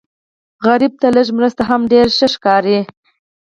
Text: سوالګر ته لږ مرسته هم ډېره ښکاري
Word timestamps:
سوالګر 0.59 0.91
ته 1.01 1.07
لږ 1.15 1.27
مرسته 1.37 1.61
هم 1.69 1.81
ډېره 1.91 2.27
ښکاري 2.33 2.79